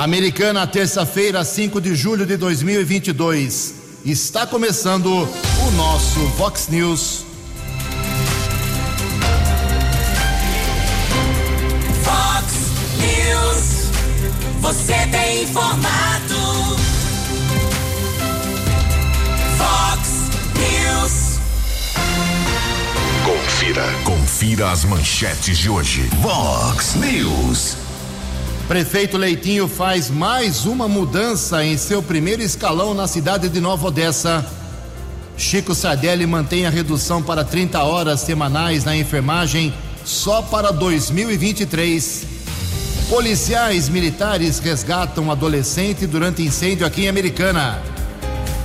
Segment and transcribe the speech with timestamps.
[0.00, 3.74] Americana, terça-feira, 5 de julho de 2022.
[4.02, 7.26] Está começando o nosso Vox News.
[12.02, 12.54] Vox
[12.96, 13.90] News.
[14.62, 16.76] Você tem informado.
[19.58, 20.08] Vox
[20.56, 21.40] News.
[23.26, 23.84] Confira.
[24.04, 26.08] Confira as manchetes de hoje.
[26.22, 27.89] Vox News.
[28.70, 34.46] Prefeito Leitinho faz mais uma mudança em seu primeiro escalão na cidade de Nova Odessa.
[35.36, 42.24] Chico Sardelli mantém a redução para 30 horas semanais na enfermagem só para 2023.
[43.08, 47.82] Policiais militares resgatam adolescente durante incêndio aqui em Americana.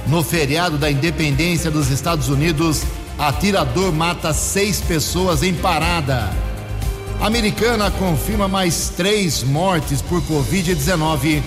[0.05, 2.83] No feriado da independência dos Estados Unidos,
[3.17, 6.31] atirador mata seis pessoas em parada.
[7.21, 11.43] Americana confirma mais três mortes por Covid-19.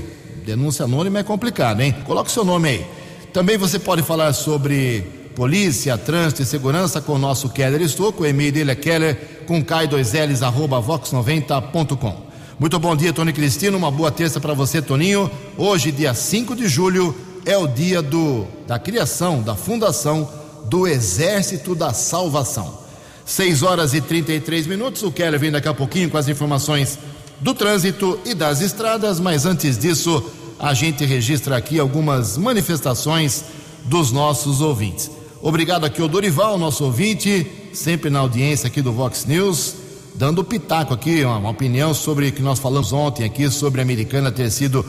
[0.45, 1.95] Denúncia anônima é complicado, hein?
[2.05, 2.85] Coloque seu nome aí.
[3.33, 5.01] Também você pode falar sobre
[5.35, 8.23] polícia, trânsito e segurança com o nosso Keller Estouco.
[8.23, 12.25] O e-mail dele é keller com K2Ls arroba vox90.com.
[12.59, 13.77] Muito bom dia, Tony Cristino.
[13.77, 15.29] Uma boa terça para você, Toninho.
[15.57, 20.29] Hoje, dia 5 de julho, é o dia do, da criação, da fundação
[20.65, 22.79] do Exército da Salvação.
[23.25, 25.03] 6 horas e 33 minutos.
[25.03, 26.97] O Keller vem daqui a pouquinho com as informações
[27.39, 30.23] do trânsito e das estradas, mas antes disso,
[30.59, 33.45] a gente registra aqui algumas manifestações
[33.83, 35.11] dos nossos ouvintes.
[35.41, 39.75] Obrigado aqui ao Dorival, nosso ouvinte, sempre na audiência aqui do Vox News,
[40.15, 43.83] dando pitaco aqui, uma, uma opinião sobre o que nós falamos ontem aqui sobre a
[43.83, 44.85] Americana ter sido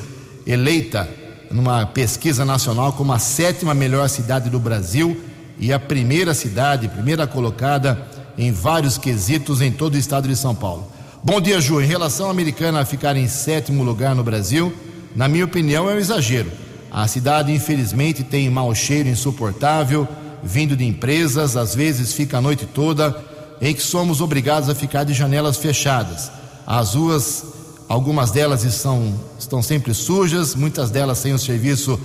[0.47, 1.09] eleita
[1.51, 5.21] numa pesquisa nacional como a sétima melhor cidade do Brasil
[5.59, 8.07] e a primeira cidade, primeira colocada
[8.39, 10.96] em vários quesitos em todo o estado de São Paulo.
[11.27, 11.81] Bom dia, Ju.
[11.81, 14.73] Em relação à americana ficar em sétimo lugar no Brasil,
[15.13, 16.53] na minha opinião é um exagero.
[16.89, 20.07] A cidade, infelizmente, tem mau cheiro insuportável,
[20.41, 23.25] vindo de empresas, às vezes fica a noite toda,
[23.61, 26.31] em que somos obrigados a ficar de janelas fechadas.
[26.65, 27.45] As ruas,
[27.89, 31.99] algumas delas estão, estão sempre sujas, muitas delas sem o serviço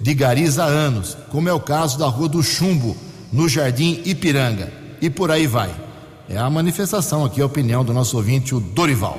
[0.00, 2.96] de garis há anos, como é o caso da Rua do Chumbo,
[3.32, 4.72] no Jardim Ipiranga.
[5.02, 5.87] E por aí vai.
[6.30, 9.18] É a manifestação aqui, a opinião do nosso ouvinte, o Dorival.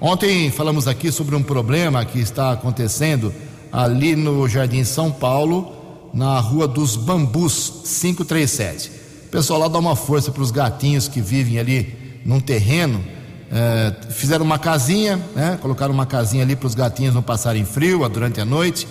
[0.00, 3.34] Ontem falamos aqui sobre um problema que está acontecendo
[3.72, 5.72] ali no Jardim São Paulo,
[6.14, 8.92] na Rua dos Bambus 537.
[9.26, 13.04] O pessoal lá dá uma força para os gatinhos que vivem ali num terreno.
[13.50, 15.58] É, fizeram uma casinha, né?
[15.60, 18.86] colocaram uma casinha ali para os gatinhos não passarem frio durante a noite.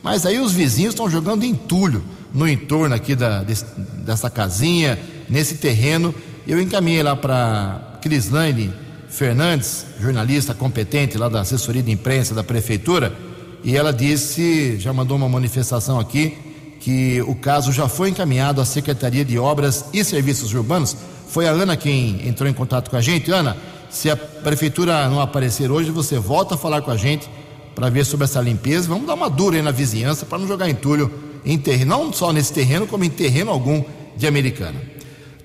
[0.00, 3.64] Mas aí os vizinhos estão jogando entulho no entorno aqui da, desse,
[4.04, 4.96] dessa casinha,
[5.28, 6.14] nesse terreno
[6.50, 8.72] eu encaminhei lá para Crislaine
[9.08, 13.12] Fernandes, jornalista competente lá da assessoria de imprensa da prefeitura,
[13.62, 16.36] e ela disse, já mandou uma manifestação aqui,
[16.80, 20.96] que o caso já foi encaminhado à Secretaria de Obras e Serviços Urbanos.
[21.28, 23.30] Foi a Ana quem entrou em contato com a gente.
[23.30, 23.56] Ana,
[23.90, 27.28] se a prefeitura não aparecer hoje, você volta a falar com a gente
[27.74, 28.88] para ver sobre essa limpeza.
[28.88, 31.12] Vamos dar uma dura aí na vizinhança para não jogar entulho
[31.44, 33.84] em terreno, não só nesse terreno, como em terreno algum
[34.16, 34.80] de Americana.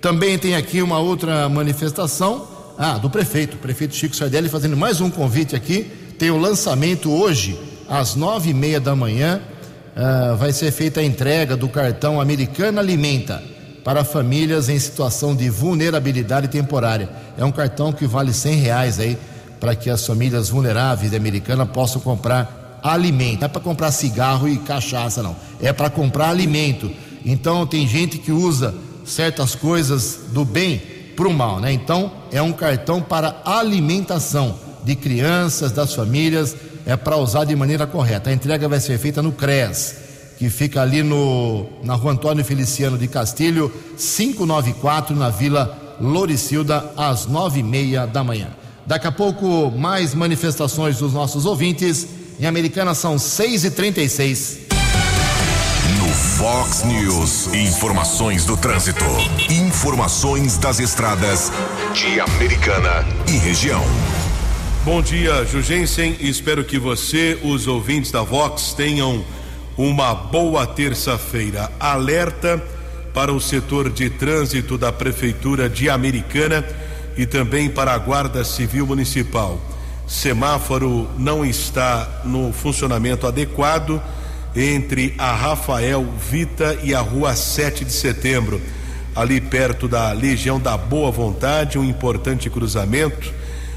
[0.05, 2.47] Também tem aqui uma outra manifestação,
[2.77, 5.91] ah, do prefeito, prefeito Chico Sardelli fazendo mais um convite aqui.
[6.19, 7.59] Tem o lançamento hoje,
[7.89, 9.41] às nove e meia da manhã,
[9.97, 13.43] uh, vai ser feita a entrega do cartão Americana Alimenta
[13.83, 17.09] para famílias em situação de vulnerabilidade temporária.
[17.35, 19.17] É um cartão que vale cem reais aí
[19.59, 23.39] para que as famílias vulneráveis de Americana possam comprar alimento.
[23.39, 25.35] Não é para comprar cigarro e cachaça, não.
[25.59, 26.91] É para comprar alimento.
[27.25, 28.71] Então tem gente que usa
[29.05, 30.81] certas coisas do bem
[31.15, 31.71] para o mal, né?
[31.71, 36.55] Então é um cartão para alimentação de crianças, das famílias,
[36.85, 38.29] é para usar de maneira correta.
[38.29, 39.95] A entrega vai ser feita no CRES,
[40.37, 47.25] que fica ali no, na rua Antônio Feliciano de Castilho, 594, na Vila Loricilda, às
[47.25, 48.49] nove e meia da manhã.
[48.85, 52.07] Daqui a pouco, mais manifestações dos nossos ouvintes.
[52.39, 54.64] Em Americana são 6 e 36 No
[56.37, 59.05] Fox News, informações do trânsito.
[59.49, 61.49] Informações das estradas
[61.93, 63.81] de Americana e região.
[64.83, 66.17] Bom dia, Jugensen.
[66.19, 69.23] Espero que você, os ouvintes da Vox, tenham
[69.77, 71.71] uma boa terça-feira.
[71.79, 72.61] Alerta
[73.13, 76.65] para o setor de trânsito da Prefeitura de Americana
[77.15, 79.57] e também para a Guarda Civil Municipal.
[80.05, 84.01] Semáforo não está no funcionamento adequado
[84.55, 88.61] entre a Rafael Vita e a Rua 7 de Setembro,
[89.15, 93.33] ali perto da Legião da Boa Vontade, um importante cruzamento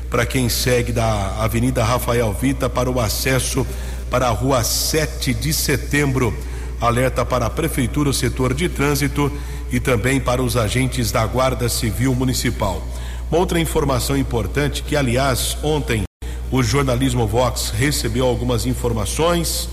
[0.08, 3.66] para quem segue da Avenida Rafael Vita para o acesso
[4.10, 6.34] para a Rua 7 de Setembro.
[6.80, 9.30] Alerta para a Prefeitura, o setor de trânsito
[9.70, 12.82] e também para os agentes da Guarda Civil Municipal.
[13.30, 16.04] Uma outra informação importante que, aliás, ontem
[16.50, 19.68] o jornalismo Vox recebeu algumas informações,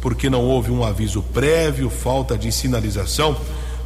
[0.00, 3.36] porque não houve um aviso prévio, falta de sinalização.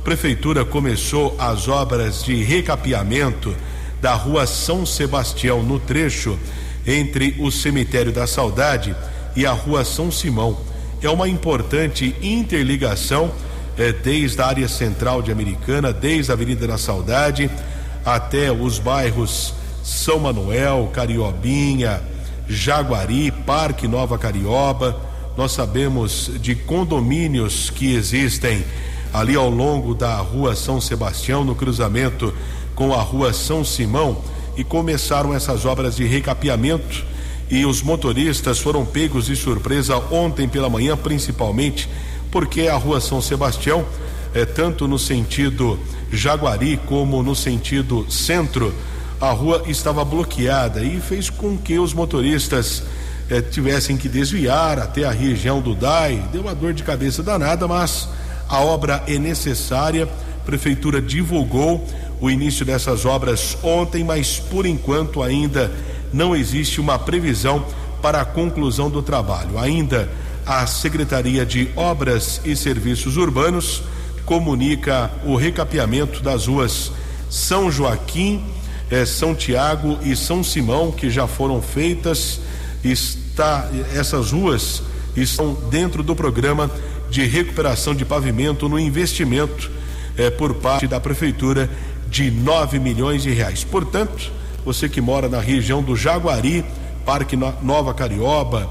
[0.05, 3.55] Prefeitura começou as obras de recapeamento
[4.01, 6.39] da rua São Sebastião, no trecho
[6.87, 8.97] entre o Cemitério da Saudade
[9.37, 10.59] e a rua São Simão.
[11.01, 13.31] É uma importante interligação
[13.79, 17.51] eh, desde a área central de Americana, desde a Avenida da Saudade
[18.05, 22.03] até os bairros São Manuel, Cariobinha,
[22.49, 25.12] Jaguari, Parque Nova Carioba.
[25.37, 28.65] Nós sabemos de condomínios que existem
[29.13, 32.35] ali ao longo da Rua São Sebastião, no cruzamento
[32.75, 34.23] com a Rua São Simão,
[34.57, 37.05] e começaram essas obras de recapeamento.
[37.51, 41.89] E os motoristas foram pegos de surpresa ontem pela manhã, principalmente
[42.31, 43.85] porque a Rua São Sebastião,
[44.35, 45.79] é tanto no sentido
[46.11, 48.73] Jaguari como no sentido centro,
[49.21, 52.83] a rua estava bloqueada e fez com que os motoristas
[53.33, 56.23] eh, tivessem que desviar até a região do DAI.
[56.31, 58.07] Deu uma dor de cabeça danada, mas
[58.47, 60.05] a obra é necessária.
[60.05, 61.83] A prefeitura divulgou
[62.21, 65.73] o início dessas obras ontem, mas por enquanto ainda
[66.13, 67.65] não existe uma previsão
[68.03, 69.59] para a conclusão do trabalho.
[69.59, 70.11] Ainda
[70.45, 73.83] a Secretaria de Obras e Serviços Urbanos
[74.27, 76.93] comunica o recapeamento das ruas
[77.31, 78.45] São Joaquim,
[78.91, 82.39] eh, São Tiago e São Simão, que já foram feitas.
[83.33, 84.83] Está, essas ruas
[85.17, 86.71] estão dentro do programa
[87.09, 89.71] de recuperação de pavimento no investimento
[90.19, 91.71] eh, por parte da Prefeitura
[92.11, 93.65] de 9 milhões de reais.
[93.65, 94.31] Portanto,
[94.67, 96.63] você que mora na região do Jaguari,
[97.07, 98.71] Parque Nova Carioba,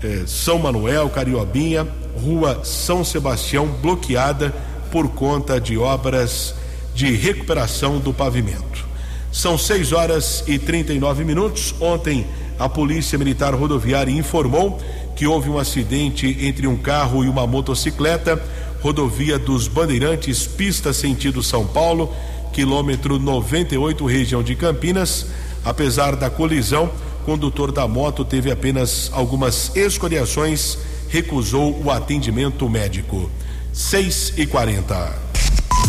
[0.00, 1.84] eh, São Manuel, Cariobinha,
[2.22, 4.54] Rua São Sebastião bloqueada
[4.92, 6.54] por conta de obras
[6.94, 8.86] de recuperação do pavimento.
[9.32, 11.74] São 6 horas e 39 minutos.
[11.80, 12.24] Ontem,
[12.58, 14.78] a Polícia Militar Rodoviária informou
[15.14, 18.40] que houve um acidente entre um carro e uma motocicleta,
[18.80, 22.14] rodovia dos Bandeirantes, pista sentido São Paulo,
[22.52, 25.26] quilômetro 98, região de Campinas.
[25.64, 26.90] Apesar da colisão,
[27.22, 30.78] o condutor da moto teve apenas algumas escoriações,
[31.08, 33.30] recusou o atendimento médico.
[33.72, 35.18] 6 e 40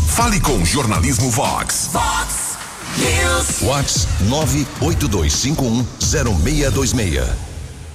[0.07, 1.89] Fale com Jornalismo Vox.
[1.93, 2.38] Vox
[2.99, 3.61] News.
[3.61, 7.23] Vox 982510626.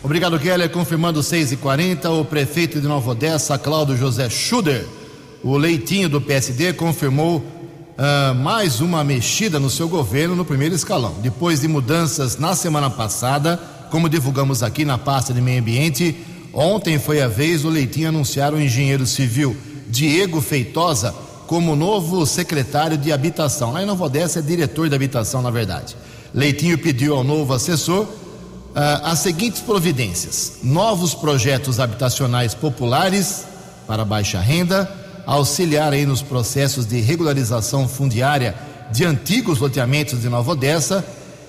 [0.02, 0.70] Obrigado, Keller.
[0.70, 4.86] Confirmando 6 e 40 o prefeito de Nova Odessa, Cláudio José Schuder,
[5.42, 11.14] o leitinho do PSD, confirmou uh, mais uma mexida no seu governo no primeiro escalão.
[11.22, 13.58] Depois de mudanças na semana passada,
[13.90, 16.14] como divulgamos aqui na pasta de meio ambiente,
[16.52, 19.56] ontem foi a vez do leitinho anunciar o engenheiro civil
[19.88, 21.14] Diego Feitosa
[21.46, 23.72] como novo secretário de habitação.
[23.72, 25.96] Lá em Nova Odessa é diretor de habitação, na verdade.
[26.32, 28.10] Leitinho pediu ao novo assessor uh,
[29.04, 33.44] as seguintes providências: novos projetos habitacionais populares
[33.86, 34.90] para baixa renda,
[35.26, 38.54] auxiliar aí nos processos de regularização fundiária
[38.90, 41.04] de antigos loteamentos de Nova Odessa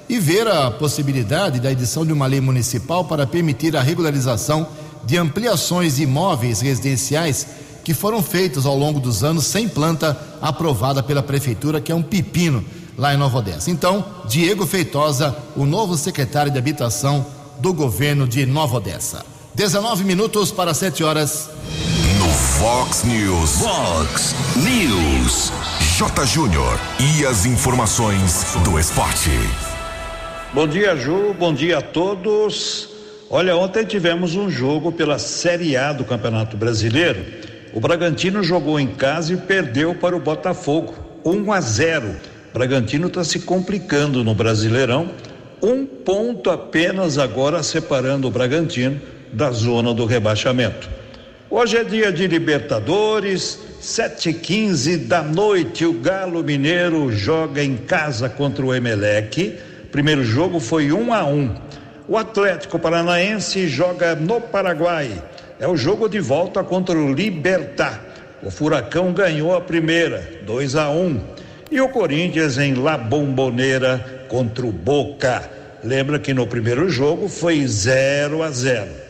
[0.08, 4.68] e ver a possibilidade da edição de uma lei municipal para permitir a regularização
[5.04, 7.48] de ampliações de imóveis residenciais
[7.86, 12.02] que foram feitos ao longo dos anos sem planta aprovada pela prefeitura, que é um
[12.02, 12.66] pepino
[12.98, 13.70] lá em Nova Odessa.
[13.70, 17.24] Então, Diego Feitosa, o novo secretário de Habitação
[17.60, 19.24] do governo de Nova Odessa.
[19.54, 21.52] 19 minutos para 7 horas.
[22.18, 23.52] No Fox News.
[23.60, 25.52] Fox News.
[25.96, 26.26] J.
[26.26, 26.80] Júnior.
[27.00, 29.30] E as informações do esporte.
[30.52, 31.36] Bom dia, Ju.
[31.38, 32.90] Bom dia a todos.
[33.30, 38.88] Olha, ontem tivemos um jogo pela Série A do Campeonato Brasileiro O Bragantino jogou em
[38.88, 40.94] casa e perdeu para o Botafogo,
[41.26, 42.16] 1 a 0.
[42.54, 45.12] Bragantino está se complicando no Brasileirão,
[45.62, 49.02] um ponto apenas agora separando o Bragantino
[49.34, 50.90] da zona do rebaixamento.
[51.50, 55.86] Hoje é dia de Libertadores, 7h15 da noite.
[55.86, 59.58] O Galo Mineiro joga em casa contra o Emelec.
[59.92, 61.56] Primeiro jogo foi 1 a 1.
[62.08, 65.12] O Atlético Paranaense joga no Paraguai.
[65.58, 68.04] É o jogo de volta contra o Libertar.
[68.44, 71.22] O Furacão ganhou a primeira, 2 a 1.
[71.72, 75.50] E o Corinthians em La Bombonera contra o Boca.
[75.82, 79.06] Lembra que no primeiro jogo foi 0 a 0.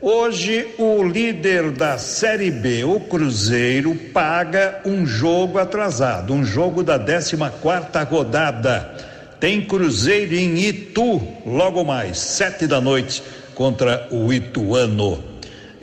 [0.00, 6.98] Hoje, o líder da Série B, o Cruzeiro, paga um jogo atrasado, um jogo da
[6.98, 8.90] 14 quarta rodada.
[9.38, 13.22] Tem Cruzeiro em Itu, logo mais, sete da noite,
[13.54, 15.33] contra o Ituano.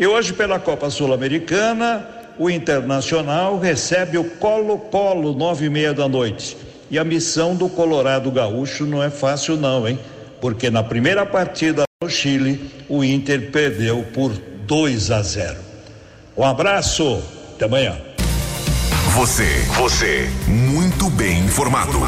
[0.01, 2.03] E hoje, pela Copa Sul-Americana,
[2.39, 6.58] o Internacional recebe o Colo-Colo, nove e meia da noite.
[6.89, 10.00] E a missão do Colorado Gaúcho não é fácil, não, hein?
[10.41, 14.31] Porque na primeira partida no Chile, o Inter perdeu por
[14.65, 15.58] 2 a 0.
[16.36, 17.22] Um abraço,
[17.53, 17.96] até amanhã.
[19.13, 19.46] Você,
[19.77, 22.00] você, muito bem informado.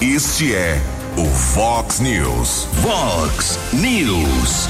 [0.00, 0.80] Este é
[1.16, 2.68] o Fox News.
[2.80, 4.68] Fox News.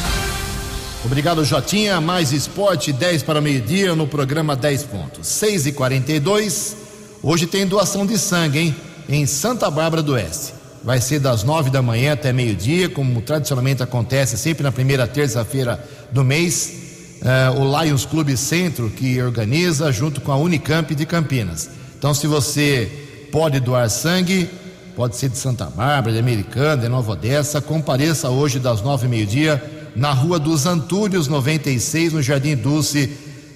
[1.04, 2.00] Obrigado, Jotinha.
[2.00, 5.26] Mais esporte, 10 para meio-dia no programa 10 pontos.
[5.28, 6.84] 6 e 42
[7.26, 8.76] Hoje tem doação de sangue, hein?
[9.08, 13.82] Em Santa Bárbara do Oeste vai ser das nove da manhã até meio-dia, como tradicionalmente
[13.82, 15.82] acontece sempre na primeira terça-feira
[16.12, 16.74] do mês.
[17.22, 21.70] Uh, o Lions Clube Centro que organiza junto com a Unicamp de Campinas.
[21.98, 24.50] Então, se você pode doar sangue,
[24.94, 29.08] pode ser de Santa Bárbara, de Americana, de Nova Odessa, compareça hoje das nove e
[29.08, 33.10] meio-dia na Rua dos Antúrios 96, no Jardim Dulce,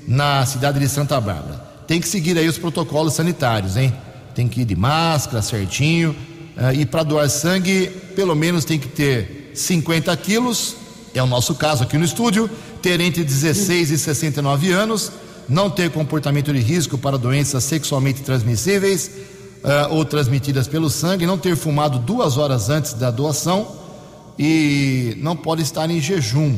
[0.06, 1.66] na cidade de Santa Bárbara.
[1.86, 3.92] Tem que seguir aí os protocolos sanitários, hein?
[4.34, 6.10] Tem que ir de máscara certinho.
[6.56, 10.76] Uh, e para doar sangue, pelo menos tem que ter 50 quilos,
[11.14, 12.48] é o nosso caso aqui no estúdio,
[12.82, 15.10] ter entre 16 e 69 anos,
[15.48, 19.10] não ter comportamento de risco para doenças sexualmente transmissíveis
[19.64, 23.77] uh, ou transmitidas pelo sangue, não ter fumado duas horas antes da doação
[24.38, 26.56] e não pode estar em jejum,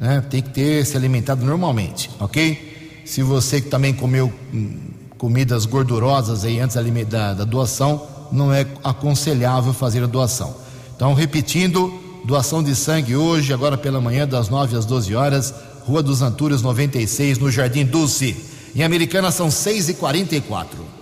[0.00, 0.24] né?
[0.30, 3.02] tem que ter se alimentado normalmente, ok?
[3.04, 4.78] Se você também comeu hum,
[5.18, 6.76] comidas gordurosas aí antes
[7.06, 10.54] da, da doação, não é aconselhável fazer a doação.
[10.96, 11.92] Então, repetindo,
[12.24, 15.54] doação de sangue hoje, agora pela manhã, das 9 às 12 horas,
[15.84, 18.36] Rua dos Antúrios 96, no Jardim Dulce.
[18.74, 21.01] Em Americana são 6 e 44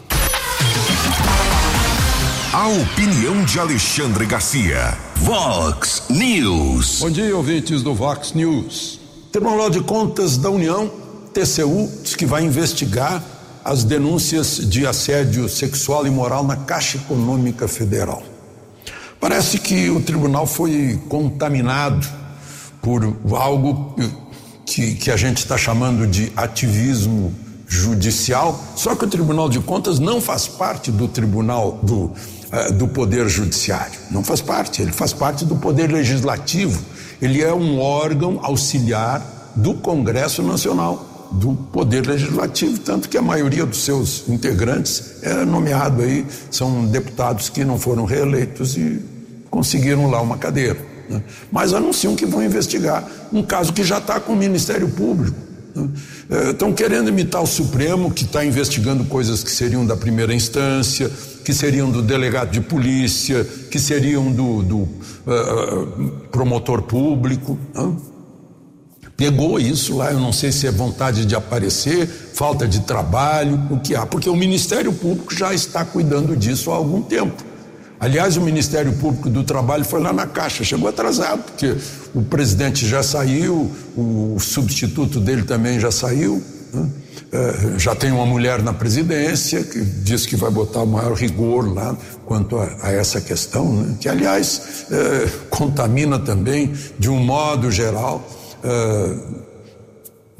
[2.52, 4.98] A opinião de Alexandre Garcia.
[5.18, 6.98] Vox News.
[6.98, 8.98] Bom dia, ouvintes do Vox News.
[9.30, 10.90] Tribunal de Contas da União,
[11.32, 13.22] TCU, diz que vai investigar
[13.64, 18.20] as denúncias de assédio sexual e moral na Caixa Econômica Federal.
[19.20, 22.04] Parece que o tribunal foi contaminado
[22.82, 23.94] por algo
[24.66, 27.32] que, que a gente está chamando de ativismo
[27.68, 32.12] judicial, só que o Tribunal de Contas não faz parte do Tribunal do,
[32.52, 36.80] uh, do Poder Judiciário, não faz parte, ele faz parte do Poder Legislativo,
[37.20, 43.64] ele é um órgão auxiliar do Congresso Nacional do Poder Legislativo, tanto que a maioria
[43.64, 49.00] dos seus integrantes é nomeado aí, são deputados que não foram reeleitos e
[49.48, 50.78] conseguiram lá uma cadeira.
[51.08, 51.22] Né?
[51.50, 55.36] Mas anunciam que vão investigar um caso que já está com o Ministério Público.
[55.74, 55.88] Né?
[56.30, 61.10] Estão querendo imitar o Supremo, que está investigando coisas que seriam da primeira instância,
[61.44, 67.58] que seriam do delegado de polícia, que seriam do, do uh, promotor público.
[67.74, 67.96] Né?
[69.20, 73.78] pegou isso lá, eu não sei se é vontade de aparecer, falta de trabalho, o
[73.78, 77.44] que há, porque o Ministério Público já está cuidando disso há algum tempo.
[78.00, 81.76] Aliás, o Ministério Público do Trabalho foi lá na Caixa, chegou atrasado, porque
[82.14, 86.42] o presidente já saiu, o substituto dele também já saiu,
[86.72, 86.88] né?
[87.30, 91.94] é, já tem uma mulher na presidência que diz que vai botar maior rigor lá
[92.24, 93.96] quanto a, a essa questão, né?
[94.00, 98.26] que, aliás, é, contamina também, de um modo geral,
[98.64, 99.34] uh,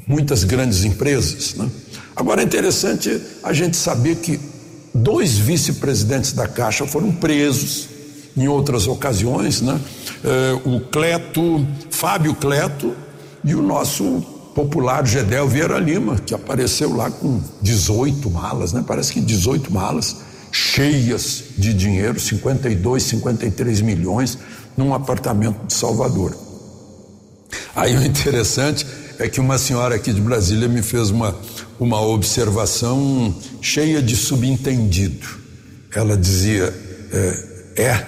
[0.07, 1.53] muitas grandes empresas.
[1.53, 1.69] Né?
[2.15, 4.50] Agora é interessante a gente saber que
[4.93, 7.89] dois vice-presidentes da Caixa foram presos
[8.35, 9.79] em outras ocasiões, né?
[10.23, 12.95] Uh, o Cleto, Fábio Cleto
[13.43, 14.21] e o nosso
[14.53, 18.83] popular Gedel Vieira Lima, que apareceu lá com 18 malas, né?
[18.85, 20.17] Parece que 18 malas
[20.51, 24.37] cheias de dinheiro, 52, 53 milhões,
[24.75, 26.35] num apartamento de Salvador.
[27.75, 28.85] Aí o interessante
[29.17, 31.35] é que uma senhora aqui de Brasília me fez uma,
[31.81, 35.27] uma observação cheia de subentendido.
[35.93, 36.71] Ela dizia:
[37.11, 38.05] é, é,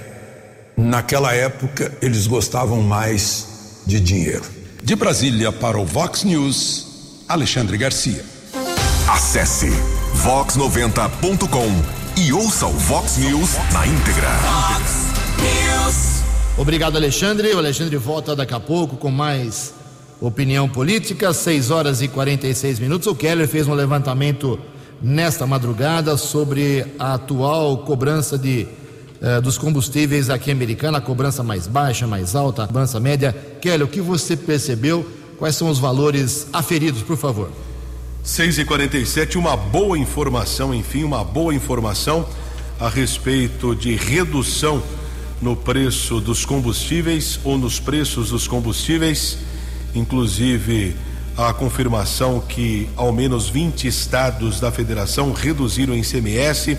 [0.78, 4.46] naquela época eles gostavam mais de dinheiro.
[4.84, 8.24] De Brasília para o Vox News, Alexandre Garcia.
[9.10, 9.72] Acesse
[10.24, 14.30] vox90.com e ouça o Vox News na íntegra.
[16.60, 17.52] Obrigado, Alexandre.
[17.54, 19.74] O Alexandre volta daqui a pouco com mais
[20.28, 21.34] opinião política.
[21.34, 23.08] 6 horas e 46 minutos.
[23.08, 24.60] O Keller fez um levantamento
[25.02, 28.66] nesta madrugada sobre a atual cobrança de
[29.22, 33.36] eh, dos combustíveis aqui Americana, a cobrança mais baixa, mais alta, a cobrança média.
[33.62, 35.06] Keller, o que você percebeu?
[35.38, 37.52] Quais são os valores aferidos, por favor?
[38.24, 42.26] 6 e 47 uma boa informação, enfim, uma boa informação
[42.80, 44.82] a respeito de redução
[45.42, 49.38] no preço dos combustíveis ou nos preços dos combustíveis,
[49.96, 50.96] inclusive
[51.36, 56.78] a confirmação que ao menos 20 estados da federação reduziram o ICMS.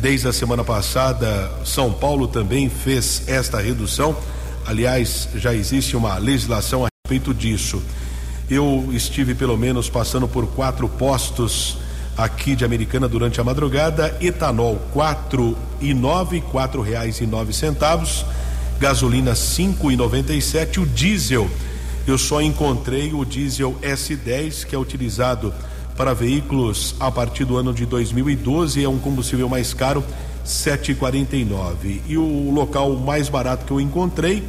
[0.00, 4.16] Desde a semana passada, São Paulo também fez esta redução.
[4.64, 7.82] Aliás, já existe uma legislação a respeito disso.
[8.48, 11.78] Eu estive pelo menos passando por quatro postos
[12.16, 14.16] aqui de Americana durante a madrugada.
[14.20, 18.24] Etanol quatro e nove, quatro reais e nove centavos.
[18.78, 20.78] Gasolina cinco e noventa e sete.
[20.78, 21.50] O diesel
[22.10, 25.52] eu só encontrei o diesel S10 que é utilizado
[25.96, 30.04] para veículos a partir do ano de 2012 é um combustível mais caro
[30.46, 34.44] 7,49 e o local mais barato que eu encontrei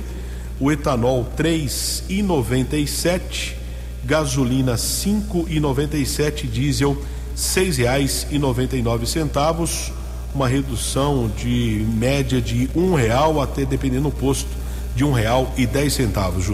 [0.60, 3.60] o etanol 3,97
[4.04, 6.98] gasolina cinco e noventa e sete, diesel
[7.36, 9.92] seis reais e noventa e nove centavos,
[10.34, 14.50] uma redução de média de um real até dependendo do posto
[14.96, 16.50] de um real e dez centavos.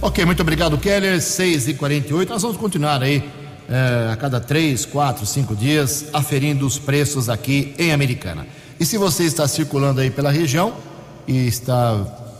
[0.00, 1.20] Ok, muito obrigado, Keller.
[1.20, 3.22] 6 e 48 Nós vamos continuar aí
[3.68, 8.46] eh, a cada três, quatro, cinco dias aferindo os preços aqui em Americana.
[8.78, 10.74] E se você está circulando aí pela região
[11.26, 11.96] e está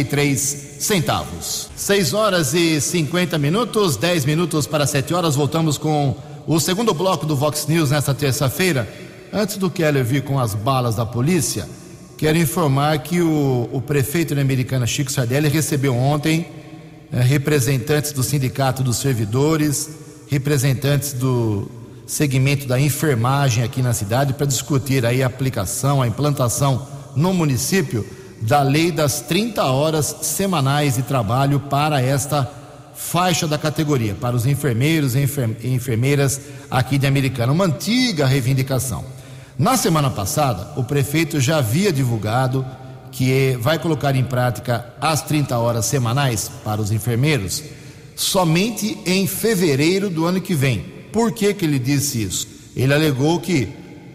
[0.05, 1.71] três centavos.
[1.77, 5.35] Seis horas e cinquenta minutos, dez minutos para sete horas.
[5.35, 6.17] Voltamos com
[6.49, 8.89] o segundo bloco do Vox News nesta terça-feira.
[9.31, 11.69] Antes do Keller vir com as balas da polícia,
[12.17, 16.47] quero informar que o, o prefeito da Americana Chico Sardelli recebeu ontem
[17.13, 19.91] eh, representantes do Sindicato dos Servidores,
[20.31, 21.71] representantes do
[22.07, 28.07] segmento da enfermagem aqui na cidade para discutir aí a aplicação, a implantação no município
[28.41, 32.51] da lei das 30 horas semanais de trabalho para esta
[32.99, 35.25] faixa da categoria, para os enfermeiros e
[35.65, 39.05] enfermeiras aqui de Americana, uma antiga reivindicação.
[39.57, 42.67] Na semana passada, o prefeito já havia divulgado
[43.13, 47.63] que vai colocar em prática as 30 horas semanais para os enfermeiros
[48.17, 50.85] somente em fevereiro do ano que vem.
[51.13, 52.49] Por que, que ele disse isso?
[52.77, 53.69] Ele alegou que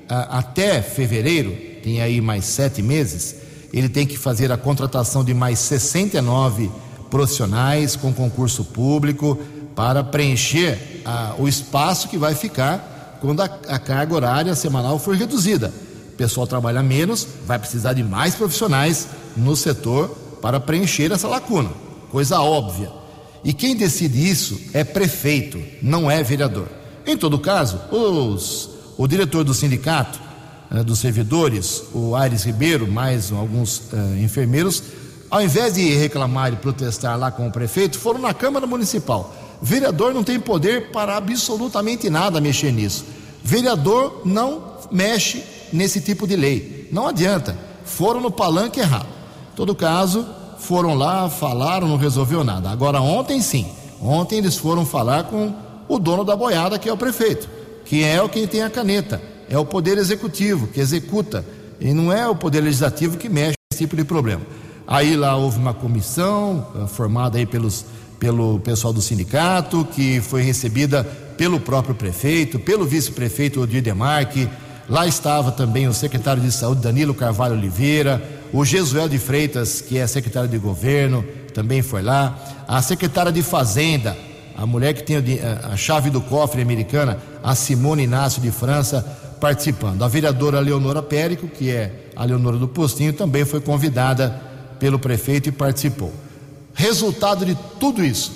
[0.09, 3.35] a, até fevereiro, tem aí mais sete meses,
[3.71, 6.69] ele tem que fazer a contratação de mais 69
[7.13, 9.37] profissionais com concurso público
[9.75, 15.15] para preencher a, o espaço que vai ficar quando a, a carga horária semanal for
[15.15, 15.71] reduzida
[16.13, 20.09] o pessoal trabalha menos, vai precisar de mais profissionais no setor
[20.41, 21.71] para preencher essa lacuna.
[22.11, 22.91] Coisa óbvia.
[23.43, 26.67] E quem decide isso é prefeito, não é vereador.
[27.05, 30.21] Em todo caso, os, o diretor do sindicato
[30.71, 34.83] eh, dos servidores, o Aires Ribeiro, mais alguns eh, enfermeiros,
[35.33, 39.33] ao invés de reclamar e protestar lá com o prefeito, foram na Câmara Municipal.
[39.59, 43.03] Vereador não tem poder para absolutamente nada mexer nisso.
[43.43, 45.43] Vereador não mexe
[45.73, 46.87] nesse tipo de lei.
[46.91, 47.57] Não adianta.
[47.83, 49.07] Foram no palanque errado.
[49.55, 50.23] Todo caso,
[50.59, 52.69] foram lá, falaram, não resolveu nada.
[52.69, 53.65] Agora, ontem sim.
[53.99, 55.51] Ontem eles foram falar com
[55.87, 57.49] o dono da boiada, que é o prefeito,
[57.85, 59.19] que é o quem tem a caneta.
[59.49, 61.43] É o poder executivo que executa.
[61.79, 64.43] E não é o poder legislativo que mexe nesse tipo de problema.
[64.87, 67.85] Aí lá houve uma comissão uh, formada aí pelos,
[68.19, 71.03] pelo pessoal do sindicato, que foi recebida
[71.37, 74.47] pelo próprio prefeito, pelo vice-prefeito Odir Demarque.
[74.89, 79.97] Lá estava também o secretário de saúde Danilo Carvalho Oliveira, o Jesuel de Freitas, que
[79.97, 84.17] é secretário de governo, também foi lá, a secretária de Fazenda,
[84.55, 85.17] a mulher que tem
[85.63, 89.01] a chave do cofre americana, a Simone Inácio de França,
[89.39, 90.03] participando.
[90.03, 95.49] A vereadora Leonora Périco, que é a Leonora do Postinho, também foi convidada pelo prefeito
[95.49, 96.11] e participou.
[96.73, 98.31] Resultado de tudo isso,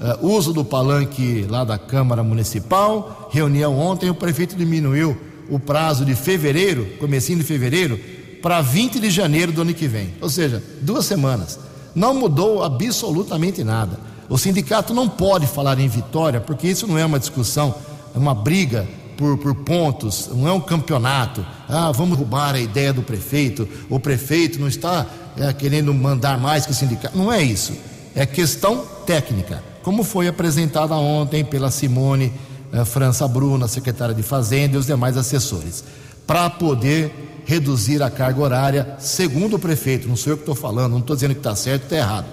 [0.00, 5.16] uh, uso do palanque lá da Câmara Municipal, reunião ontem, o prefeito diminuiu
[5.48, 7.98] o prazo de fevereiro, comecinho de fevereiro,
[8.42, 10.14] para 20 de janeiro do ano que vem.
[10.20, 11.58] Ou seja, duas semanas.
[11.94, 13.98] Não mudou absolutamente nada.
[14.28, 17.74] O sindicato não pode falar em vitória, porque isso não é uma discussão,
[18.14, 21.46] é uma briga por, por, pontos, não é um campeonato.
[21.68, 25.06] Ah, vamos roubar a ideia do prefeito, o prefeito não está
[25.38, 27.16] é, querendo mandar mais que o sindicato.
[27.16, 27.72] Não é isso.
[28.14, 32.32] É questão técnica, como foi apresentada ontem pela Simone
[32.72, 35.84] eh, França Bruna, secretária de Fazenda e os demais assessores,
[36.26, 40.92] para poder reduzir a carga horária, segundo o prefeito, não sou eu que estou falando,
[40.92, 42.26] não estou dizendo que está certo ou está errado.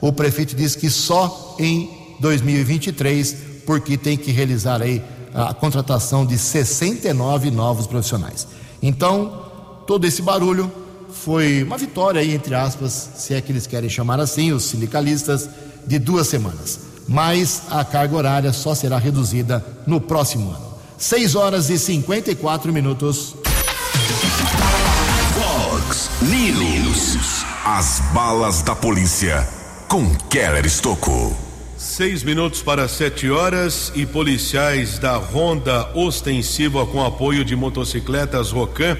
[0.00, 5.02] O prefeito disse que só em 2023, porque tem que realizar aí
[5.34, 8.46] a contratação de 69 novos profissionais.
[8.82, 9.44] Então,
[9.86, 10.70] todo esse barulho
[11.12, 15.48] foi uma vitória aí, entre aspas, se é que eles querem chamar assim, os sindicalistas,
[15.86, 20.70] de duas semanas mas a carga horária só será reduzida no próximo ano.
[20.96, 23.34] 6 horas e 54 minutos.
[25.34, 27.44] Fox News.
[27.64, 29.46] As balas da polícia
[29.88, 31.36] com Keller Estocou.
[31.76, 38.96] Seis minutos para sete horas e policiais da Ronda Ostensiva com apoio de motocicletas Rocan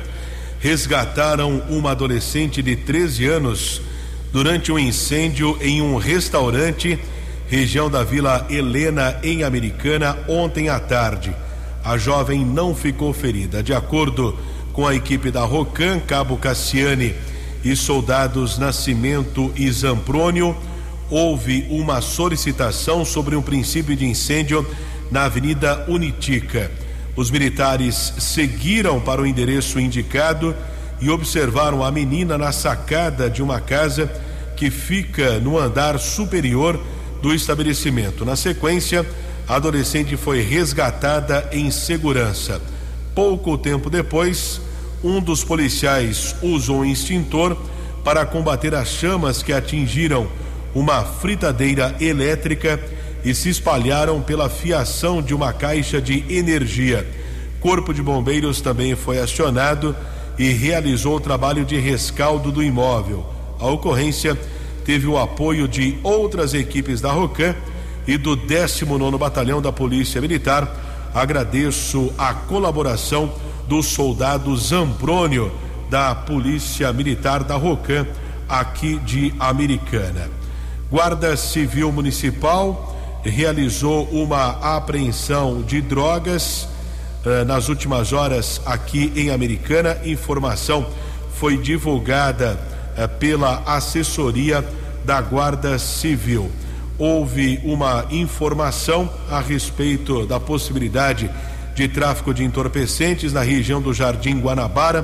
[0.61, 3.83] resgataram uma adolescente de 13 anos
[4.31, 6.99] durante um incêndio em um restaurante
[7.49, 11.35] região da Vila Helena, em Americana, ontem à tarde.
[11.83, 13.61] A jovem não ficou ferida.
[13.63, 14.39] De acordo
[14.73, 17.13] com a equipe da Rocan, Cabo Cassiane
[17.65, 20.57] e soldados Nascimento e Zamprônio,
[21.11, 24.65] houve uma solicitação sobre um princípio de incêndio
[25.11, 26.71] na Avenida Unitica.
[27.17, 30.55] Os militares seguiram para o endereço indicado
[31.01, 34.11] e observaram a menina na sacada de uma casa
[34.57, 36.79] que fica no andar superior
[37.23, 38.25] do estabelecimento.
[38.25, 39.05] Na sequência,
[39.49, 42.61] a adolescente foi resgatada em segurança.
[43.15, 44.61] Pouco tempo depois,
[45.03, 47.57] um dos policiais usou um extintor
[48.05, 50.29] para combater as chamas que atingiram
[50.75, 52.79] uma fritadeira elétrica
[53.25, 57.07] e se espalharam pela fiação de uma caixa de energia.
[57.61, 59.95] Corpo de Bombeiros também foi acionado
[60.39, 63.27] e realizou o trabalho de rescaldo do imóvel.
[63.59, 64.39] A ocorrência
[64.85, 67.55] teve o apoio de outras equipes da Rocan
[68.07, 71.11] e do 19 Batalhão da Polícia Militar.
[71.15, 73.31] Agradeço a colaboração
[73.69, 75.53] do soldado Zamprônio
[75.91, 78.07] da Polícia Militar da Rocan
[78.49, 80.31] aqui de Americana.
[80.91, 82.90] Guarda Civil Municipal
[83.25, 86.69] realizou uma apreensão de drogas
[87.25, 89.99] eh, nas últimas horas aqui em Americana.
[90.05, 90.87] Informação
[91.35, 92.59] foi divulgada
[92.97, 94.65] eh, pela assessoria
[95.05, 96.51] da Guarda Civil.
[96.99, 101.31] Houve uma informação a respeito da possibilidade
[101.75, 105.03] de tráfico de entorpecentes na região do Jardim Guanabara.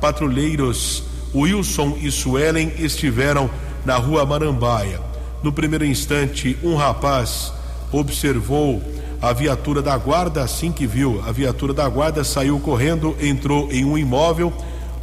[0.00, 3.50] Patrulheiros Wilson e Suelen estiveram
[3.84, 5.11] na rua Marambaia.
[5.42, 7.52] No primeiro instante, um rapaz
[7.90, 8.82] observou
[9.20, 10.42] a viatura da guarda.
[10.42, 14.52] Assim que viu a viatura da guarda, saiu correndo, entrou em um imóvel.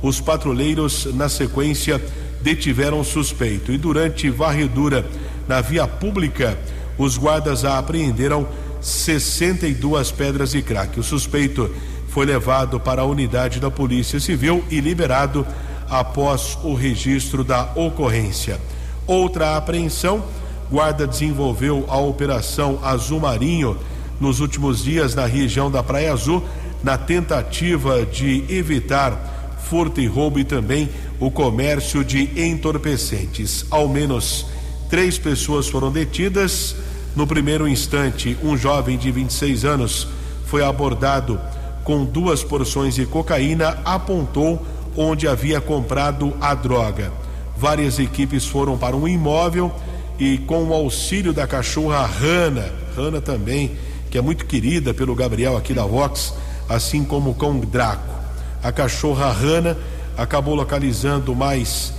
[0.02, 2.02] Os patrulheiros, na sequência,
[2.42, 5.06] detiveram o suspeito e durante varredura
[5.46, 6.58] na via pública,
[6.98, 8.48] os guardas apreenderam
[8.80, 11.00] 62 pedras de crack.
[11.00, 11.70] O suspeito
[12.08, 15.46] foi levado para a unidade da Polícia Civil e liberado
[15.90, 18.60] após o registro da ocorrência.
[19.10, 20.24] Outra apreensão,
[20.70, 23.76] guarda desenvolveu a operação Azul Marinho
[24.22, 26.44] nos últimos dias na região da Praia Azul,
[26.84, 30.88] na tentativa de evitar furto e roubo e também
[31.20, 33.66] o comércio de entorpecentes.
[33.72, 34.46] Ao menos
[34.92, 36.76] três pessoas foram detidas.
[37.16, 40.08] No primeiro instante, um jovem de 26 anos
[40.46, 41.42] foi abordado
[41.84, 44.64] com duas porções de cocaína, apontou
[44.96, 47.19] onde havia comprado a droga.
[47.60, 49.70] Várias equipes foram para um imóvel
[50.18, 53.76] e com o auxílio da cachorra Rana, Rana também,
[54.10, 56.34] que é muito querida pelo Gabriel aqui da Vox,
[56.70, 58.16] assim como com Draco.
[58.64, 59.78] A cachorra Rana
[60.18, 61.94] acabou localizando mais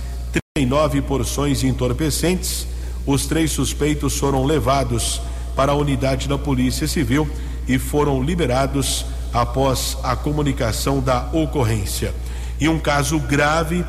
[0.55, 2.65] 39 porções entorpecentes.
[3.05, 5.21] Os três suspeitos foram levados
[5.55, 7.29] para a unidade da Polícia Civil
[7.67, 12.15] e foram liberados após a comunicação da ocorrência.
[12.59, 13.85] E um caso grave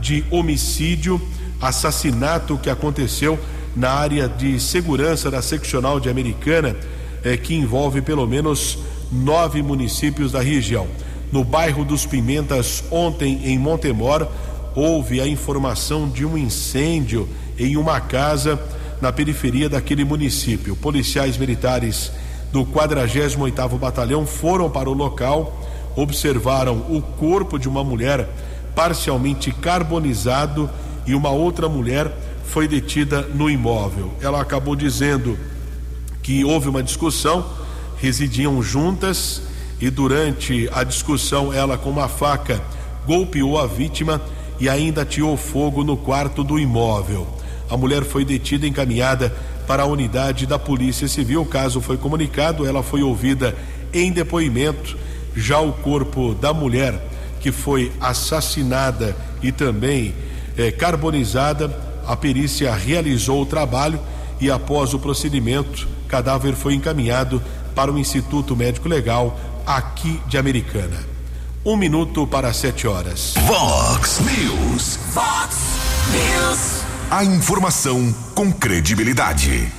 [0.00, 1.20] de homicídio,
[1.60, 3.38] assassinato que aconteceu
[3.74, 6.76] na área de segurança da seccional de Americana,
[7.22, 8.78] eh, que envolve pelo menos
[9.12, 10.86] nove municípios da região.
[11.30, 14.26] No bairro dos Pimentas, ontem em Montemor,
[14.74, 17.28] houve a informação de um incêndio
[17.58, 18.60] em uma casa
[19.00, 20.76] na periferia daquele município.
[20.76, 22.12] Policiais militares
[22.52, 25.60] do 48º Batalhão foram para o local,
[25.96, 28.28] observaram o corpo de uma mulher
[28.76, 30.68] parcialmente carbonizado
[31.06, 32.12] e uma outra mulher
[32.44, 34.12] foi detida no imóvel.
[34.20, 35.38] Ela acabou dizendo
[36.22, 37.44] que houve uma discussão,
[37.96, 39.40] residiam juntas
[39.80, 42.62] e durante a discussão ela com uma faca
[43.06, 44.20] golpeou a vítima
[44.60, 47.26] e ainda ateou fogo no quarto do imóvel.
[47.70, 49.34] A mulher foi detida e encaminhada
[49.66, 51.42] para a unidade da Polícia Civil.
[51.42, 53.56] O caso foi comunicado, ela foi ouvida
[53.92, 54.96] em depoimento.
[55.34, 57.15] Já o corpo da mulher
[57.46, 60.12] que foi assassinada e também
[60.58, 61.70] eh, carbonizada,
[62.04, 64.00] a perícia realizou o trabalho
[64.40, 67.40] e após o procedimento, o cadáver foi encaminhado
[67.72, 70.98] para o Instituto Médico Legal aqui de Americana.
[71.64, 73.34] Um minuto para sete horas.
[73.46, 74.98] Vox News.
[75.14, 75.56] Vox
[76.10, 76.82] News.
[77.08, 79.72] A informação com credibilidade.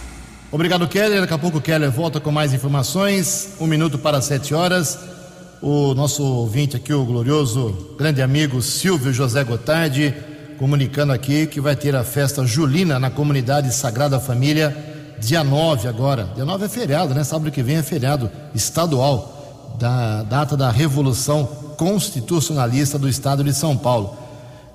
[0.50, 1.20] Obrigado, Keller.
[1.20, 3.50] Daqui a pouco o Keller volta com mais informações.
[3.60, 5.17] Um minuto para sete horas.
[5.62, 10.14] O nosso ouvinte aqui, o glorioso grande amigo Silvio José Gotardi,
[10.60, 14.76] comunicando aqui que vai ter a festa julina na comunidade Sagrada Família,
[15.20, 16.30] dia 9 agora.
[16.36, 17.24] Dia 9 é feriado, né?
[17.24, 23.76] Sábado que vem é feriado estadual, da data da Revolução Constitucionalista do Estado de São
[23.76, 24.16] Paulo.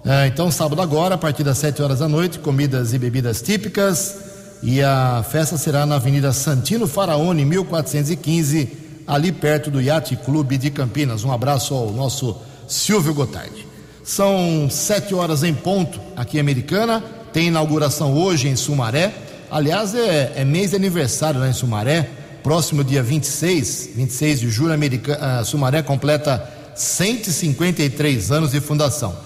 [0.04, 4.16] É, então, sábado agora, a partir das 7 horas da noite, comidas e bebidas típicas.
[4.64, 10.70] E a festa será na Avenida Santino Faraone, 1415, ali perto do Yacht Clube de
[10.70, 11.24] Campinas.
[11.24, 12.36] Um abraço ao nosso
[12.68, 13.66] Silvio Gotardi.
[14.04, 17.02] São sete horas em ponto aqui em Americana.
[17.32, 19.14] Tem inauguração hoje em Sumaré.
[19.50, 22.08] Aliás, é, é mês de aniversário lá em Sumaré.
[22.42, 29.16] Próximo dia 26, 26 de julho, Americana, Sumaré completa 153 anos de fundação.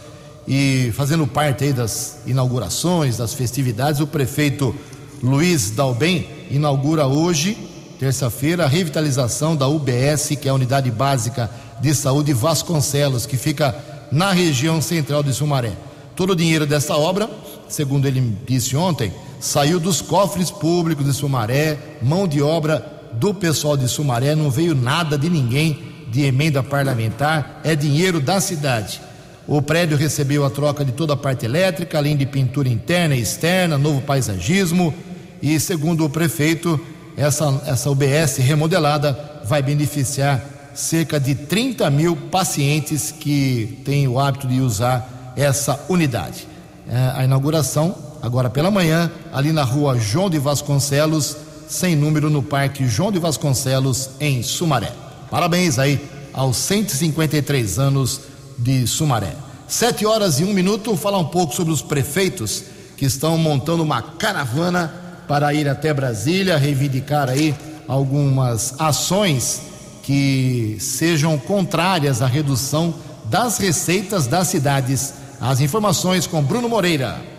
[0.46, 4.74] E fazendo parte aí das inaugurações, das festividades, o prefeito
[5.22, 7.56] Luiz Dalben inaugura hoje
[7.98, 13.74] terça-feira, a revitalização da UBS, que é a Unidade Básica de Saúde Vasconcelos, que fica
[14.12, 15.72] na região central de Sumaré.
[16.14, 17.28] Todo o dinheiro dessa obra,
[17.68, 23.76] segundo ele disse ontem, saiu dos cofres públicos de Sumaré, mão de obra do pessoal
[23.76, 29.00] de Sumaré, não veio nada de ninguém de emenda parlamentar, é dinheiro da cidade.
[29.46, 33.20] O prédio recebeu a troca de toda a parte elétrica, além de pintura interna e
[33.20, 34.92] externa, novo paisagismo,
[35.40, 36.80] e segundo o prefeito,
[37.16, 44.46] essa, essa UBS remodelada vai beneficiar cerca de 30 mil pacientes que têm o hábito
[44.46, 46.46] de usar essa unidade.
[46.88, 51.36] É, a inauguração, agora pela manhã, ali na rua João de Vasconcelos,
[51.68, 54.92] sem número no Parque João de Vasconcelos, em Sumaré.
[55.30, 56.00] Parabéns aí
[56.32, 58.20] aos 153 anos
[58.58, 59.34] de Sumaré.
[59.66, 62.62] Sete horas e um minuto, falar um pouco sobre os prefeitos
[62.96, 67.54] que estão montando uma caravana para ir até Brasília, reivindicar aí
[67.88, 69.62] algumas ações
[70.02, 75.14] que sejam contrárias à redução das receitas das cidades.
[75.40, 77.35] As informações com Bruno Moreira.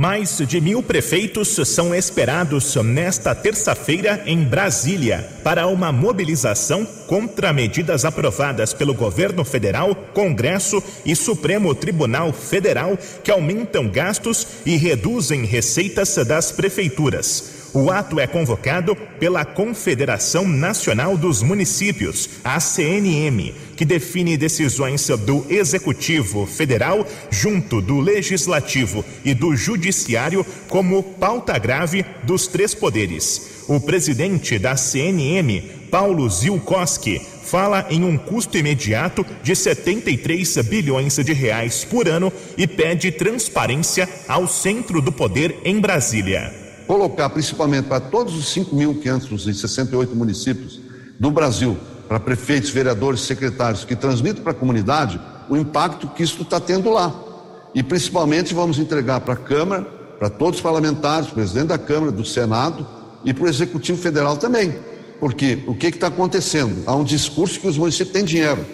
[0.00, 8.06] Mais de mil prefeitos são esperados nesta terça-feira em Brasília para uma mobilização contra medidas
[8.06, 16.16] aprovadas pelo governo federal, Congresso e Supremo Tribunal Federal que aumentam gastos e reduzem receitas
[16.26, 17.59] das prefeituras.
[17.72, 25.46] O ato é convocado pela Confederação Nacional dos Municípios, a CNM, que define decisões do
[25.48, 33.64] Executivo Federal junto do Legislativo e do Judiciário como pauta grave dos três poderes.
[33.68, 41.32] O presidente da CNM, Paulo Zilkowski, fala em um custo imediato de 73 bilhões de
[41.32, 46.59] reais por ano e pede transparência ao centro do poder em Brasília
[46.90, 50.80] colocar principalmente para todos os 5.568 municípios
[51.20, 56.42] do Brasil, para prefeitos, vereadores, secretários que transmitem para a comunidade, o impacto que isso
[56.42, 57.14] está tendo lá.
[57.72, 59.82] E principalmente vamos entregar para a Câmara,
[60.18, 62.84] para todos os parlamentares, presidente da Câmara, do Senado
[63.24, 64.74] e para o Executivo Federal também.
[65.20, 66.82] Porque o que está acontecendo?
[66.86, 68.66] Há um discurso que os municípios têm dinheiro.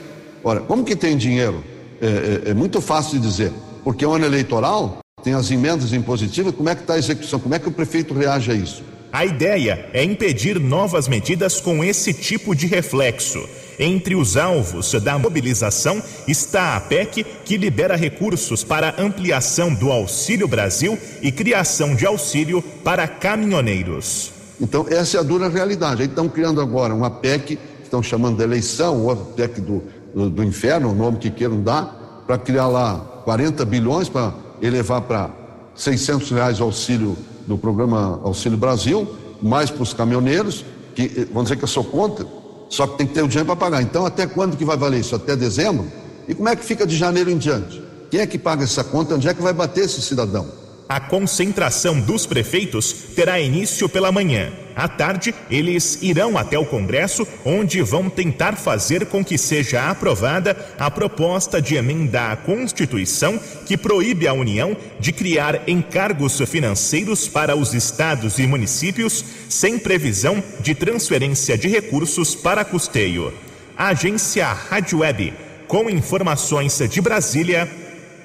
[0.42, 1.62] Ora, como que tem dinheiro?
[2.00, 3.52] É, é, é muito fácil de dizer.
[3.84, 7.40] Porque é um ano eleitoral, tem as emendas impositivas, como é que está a execução?
[7.40, 8.84] Como é que o prefeito reage a isso?
[9.12, 13.44] A ideia é impedir novas medidas com esse tipo de reflexo.
[13.76, 20.46] Entre os alvos da mobilização está a PEC, que libera recursos para ampliação do Auxílio
[20.46, 24.30] Brasil e criação de auxílio para caminhoneiros.
[24.60, 26.02] Então, essa é a dura realidade.
[26.02, 29.82] Aí estão criando agora uma PEC, estão chamando de eleição, ou a PEC do,
[30.14, 35.02] do, do inferno, o nome que queiram dar, para criar lá 40 bilhões para elevar
[35.02, 35.30] para
[35.74, 37.16] 600 reais o auxílio
[37.46, 39.08] do programa Auxílio Brasil,
[39.40, 40.64] mais para os caminhoneiros,
[40.94, 42.26] que eh, vão dizer que eu sou contra,
[42.68, 43.82] só que tem que ter o dinheiro para pagar.
[43.82, 45.14] Então, até quando que vai valer isso?
[45.14, 45.86] Até dezembro?
[46.26, 47.82] E como é que fica de janeiro em diante?
[48.10, 49.14] Quem é que paga essa conta?
[49.14, 50.46] Onde é que vai bater esse cidadão?
[50.88, 54.52] A concentração dos prefeitos terá início pela manhã.
[54.76, 60.56] À tarde, eles irão até o Congresso, onde vão tentar fazer com que seja aprovada
[60.78, 67.56] a proposta de emenda à Constituição que proíbe a União de criar encargos financeiros para
[67.56, 73.32] os estados e municípios sem previsão de transferência de recursos para custeio.
[73.76, 75.34] Agência Rádio Web,
[75.66, 77.68] com informações de Brasília,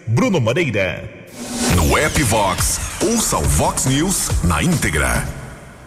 [0.05, 1.20] Bruno Moreira.
[1.81, 5.27] No app Vox, ouça o Vox News na íntegra.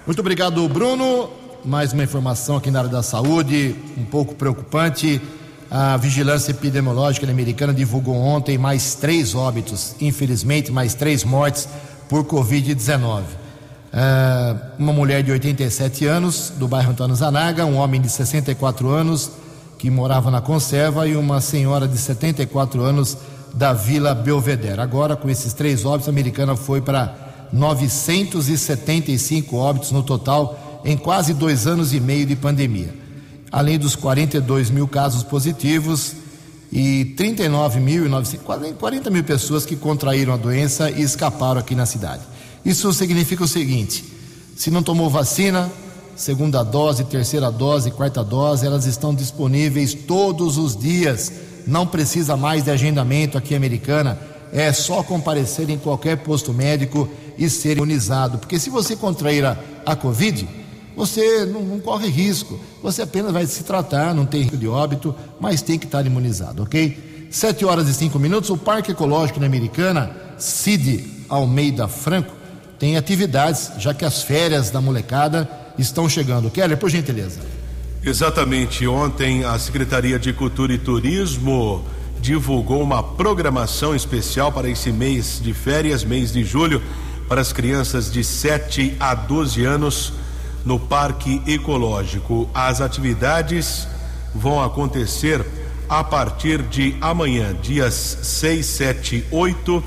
[0.05, 1.31] Muito obrigado, Bruno.
[1.65, 5.23] Mais uma informação aqui na área da saúde, um pouco preocupante.
[5.71, 11.69] A Vigilância Epidemiológica Americana divulgou ontem mais três óbitos, infelizmente, mais três mortes
[12.09, 13.23] por Covid-19.
[13.93, 19.31] É, uma mulher de 87 anos, do bairro Antônio Zanaga, um homem de 64 anos,
[19.79, 23.17] que morava na conserva, e uma senhora de 74 anos,
[23.55, 24.81] da Vila Belvedere.
[24.81, 31.33] Agora, com esses três óbitos, a americana foi para 975 óbitos no total em quase
[31.33, 32.93] dois anos e meio de pandemia.
[33.51, 36.15] Além dos 42 mil casos positivos
[36.73, 38.11] e 39 mil e
[38.77, 42.23] 40 mil pessoas que contraíram a doença e escaparam aqui na cidade.
[42.65, 44.05] Isso significa o seguinte:
[44.57, 45.71] se não tomou vacina,
[46.17, 51.31] segunda dose, terceira dose, quarta dose, elas estão disponíveis todos os dias
[51.67, 54.19] não precisa mais de agendamento aqui americana,
[54.53, 58.39] é só comparecer em qualquer posto médico e ser imunizado.
[58.39, 60.47] Porque se você contrair a, a Covid,
[60.97, 65.15] você não, não, corre risco, você apenas vai se tratar, não tem risco de óbito,
[65.41, 67.27] mas tem que estar imunizado, ok?
[67.31, 72.33] Sete horas e cinco minutos, o Parque Ecológico na Americana, Cid Almeida Franco,
[72.79, 76.51] tem atividades, já que as férias da molecada estão chegando.
[76.51, 77.41] Keller, por gentileza.
[78.07, 78.87] Exatamente.
[78.87, 81.83] Ontem a Secretaria de Cultura e Turismo
[82.21, 86.83] divulgou uma programação especial para esse mês de férias, mês de julho,
[87.27, 90.13] para as crianças de 7 a 12 anos
[90.67, 92.49] no Parque Ecológico.
[92.53, 93.89] As atividades
[94.35, 95.43] vão acontecer
[95.89, 99.83] a partir de amanhã, dias 6, 7, 8,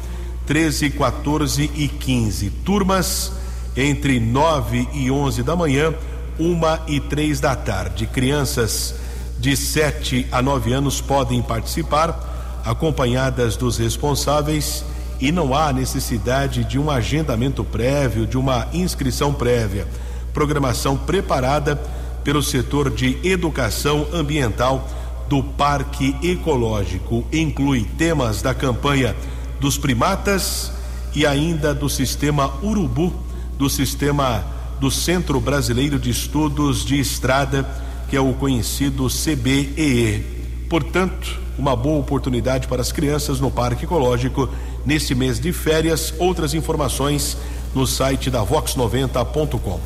[0.47, 2.49] 13, 14 e 15.
[2.65, 3.31] Turmas
[3.75, 5.93] entre 9 e 11 da manhã
[6.39, 8.05] uma e três da tarde.
[8.07, 8.95] Crianças
[9.39, 14.83] de 7 a 9 anos podem participar, acompanhadas dos responsáveis,
[15.19, 19.87] e não há necessidade de um agendamento prévio, de uma inscrição prévia.
[20.33, 21.75] Programação preparada
[22.23, 24.87] pelo setor de educação ambiental
[25.27, 27.25] do Parque Ecológico.
[27.31, 29.15] Inclui temas da campanha
[29.59, 30.71] dos primatas
[31.15, 33.13] e ainda do sistema urubu,
[33.57, 34.45] do sistema
[34.79, 37.67] do Centro Brasileiro de Estudos de Estrada,
[38.09, 40.23] que é o conhecido CBEE.
[40.69, 44.49] Portanto, uma boa oportunidade para as crianças no Parque Ecológico
[44.85, 46.13] nesse mês de férias.
[46.19, 47.37] Outras informações
[47.73, 49.79] no site da vox90.com.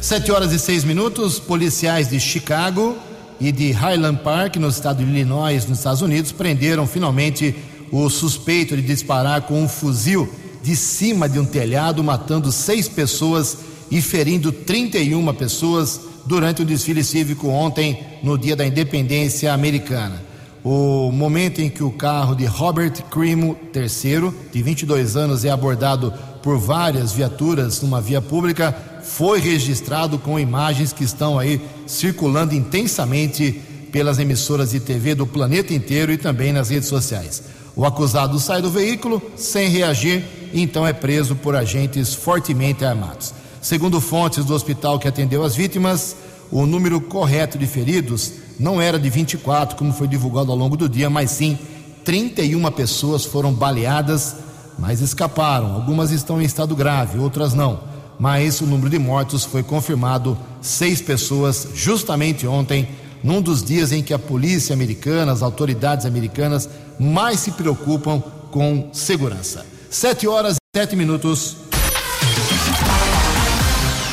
[0.00, 2.96] Sete horas e seis minutos, policiais de Chicago
[3.40, 7.54] e de Highland Park, no estado de Illinois, nos Estados Unidos, prenderam finalmente
[7.90, 10.28] o suspeito de disparar com um fuzil
[10.62, 13.58] de cima de um telhado, matando seis pessoas
[13.90, 20.22] e ferindo 31 pessoas durante o desfile cívico ontem, no dia da independência americana.
[20.64, 26.12] O momento em que o carro de Robert Crimo III, de 22 anos, é abordado
[26.42, 33.60] por várias viaturas numa via pública, foi registrado com imagens que estão aí circulando intensamente
[33.92, 37.42] pelas emissoras de TV do planeta inteiro e também nas redes sociais.
[37.76, 43.34] O acusado sai do veículo sem reagir então é preso por agentes fortemente armados.
[43.66, 46.14] Segundo fontes do hospital que atendeu as vítimas,
[46.52, 50.88] o número correto de feridos não era de 24, como foi divulgado ao longo do
[50.88, 51.58] dia, mas sim
[52.04, 54.36] 31 pessoas foram baleadas,
[54.78, 55.74] mas escaparam.
[55.74, 57.80] Algumas estão em estado grave, outras não.
[58.20, 62.88] Mas o número de mortos foi confirmado: seis pessoas, justamente ontem,
[63.20, 66.68] num dos dias em que a polícia americana, as autoridades americanas
[67.00, 69.66] mais se preocupam com segurança.
[69.90, 71.65] Sete horas e sete minutos.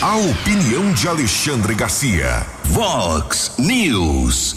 [0.03, 2.45] A opinião de Alexandre Garcia.
[2.65, 4.53] Vox News.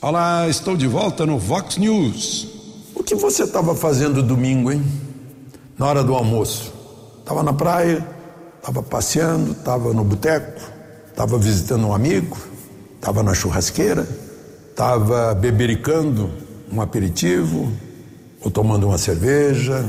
[0.00, 2.48] Olá, estou de volta no Vox News.
[2.94, 4.82] O que você estava fazendo domingo, hein?
[5.78, 6.72] Na hora do almoço?
[7.18, 8.08] Estava na praia,
[8.56, 10.62] estava passeando, estava no boteco,
[11.10, 12.38] estava visitando um amigo,
[12.94, 14.08] estava na churrasqueira,
[14.70, 16.30] estava bebericando
[16.72, 17.70] um aperitivo,
[18.40, 19.84] ou tomando uma cerveja,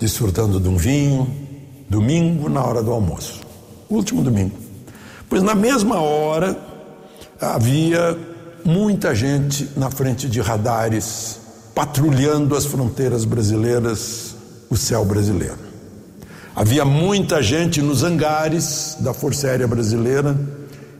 [0.00, 1.32] desfrutando de um vinho,
[1.88, 3.46] domingo na hora do almoço,
[3.88, 4.56] último domingo.
[5.28, 6.58] Pois na mesma hora
[7.40, 8.16] havia
[8.64, 11.40] muita gente na frente de radares
[11.74, 14.34] patrulhando as fronteiras brasileiras,
[14.68, 15.58] o céu brasileiro.
[16.56, 20.36] Havia muita gente nos hangares da Força Aérea Brasileira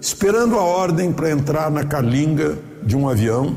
[0.01, 3.57] esperando a ordem para entrar na carlinga de um avião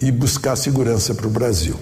[0.00, 1.76] e buscar segurança para o Brasil.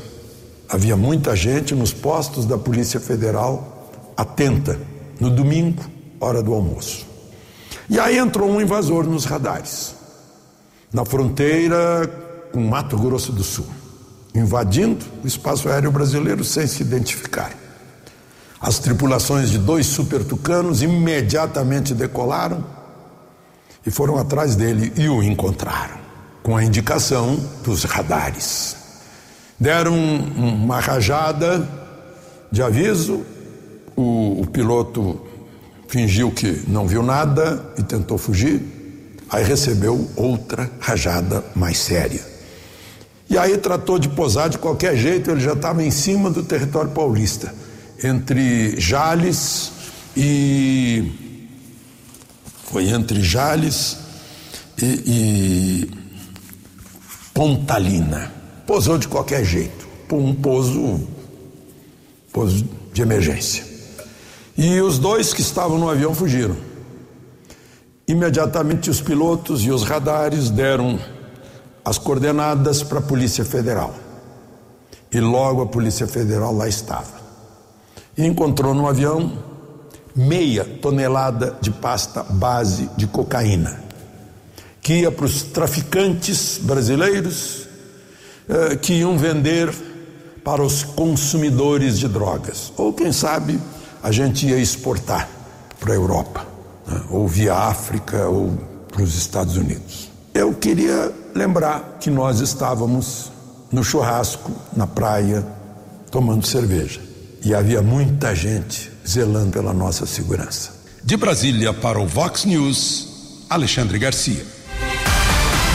[0.69, 4.79] Havia muita gente nos postos da Polícia Federal atenta
[5.19, 5.85] no domingo,
[6.21, 7.07] hora do almoço.
[7.89, 9.95] E aí entrou um invasor nos radares
[10.93, 12.07] na fronteira
[12.53, 13.66] com Mato Grosso do Sul,
[14.35, 17.53] invadindo o espaço aéreo brasileiro sem se identificar.
[18.61, 22.64] As tripulações de dois super tucanos imediatamente decolaram
[23.87, 25.97] e foram atrás dele e o encontraram,
[26.43, 28.77] com a indicação dos radares.
[29.59, 31.66] Deram uma rajada
[32.51, 33.25] de aviso,
[33.97, 35.21] o, o piloto
[35.91, 38.62] fingiu que não viu nada e tentou fugir
[39.30, 42.20] Aí recebeu outra rajada mais séria.
[43.28, 46.91] E aí tratou de posar de qualquer jeito, ele já estava em cima do território
[46.91, 47.55] paulista,
[48.03, 49.70] entre Jales
[50.16, 51.12] e.
[52.64, 53.99] Foi entre Jales
[54.82, 55.91] e, e
[57.32, 58.32] Pontalina.
[58.66, 61.07] Posou de qualquer jeito, um pouso,
[62.32, 63.70] pouso de emergência.
[64.63, 66.55] E os dois que estavam no avião fugiram.
[68.07, 71.01] Imediatamente os pilotos e os radares deram
[71.83, 73.95] as coordenadas para a Polícia Federal.
[75.11, 77.23] E logo a Polícia Federal lá estava.
[78.19, 79.33] E encontrou no avião
[80.15, 83.83] meia tonelada de pasta base de cocaína,
[84.83, 87.67] que ia para os traficantes brasileiros
[88.47, 89.75] eh, que iam vender
[90.45, 92.71] para os consumidores de drogas.
[92.77, 93.59] Ou quem sabe
[94.03, 95.28] a gente ia exportar
[95.78, 96.46] para a Europa
[96.86, 100.11] né, ou via África ou para os Estados Unidos.
[100.34, 103.30] Eu queria lembrar que nós estávamos
[103.70, 105.46] no churrasco, na praia,
[106.11, 107.01] tomando cerveja.
[107.42, 110.72] E havia muita gente zelando pela nossa segurança.
[111.03, 114.44] De Brasília para o Vox News, Alexandre Garcia.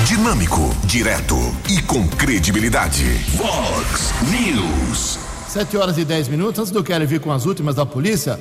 [0.06, 1.36] Dinâmico, direto
[1.68, 3.04] e com credibilidade.
[3.36, 5.25] Vox News.
[5.56, 6.60] 7 horas e 10 minutos.
[6.60, 8.38] Antes do Kelly vir com as últimas da polícia,